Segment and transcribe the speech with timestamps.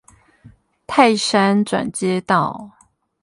[0.87, 2.71] 泰山轉接道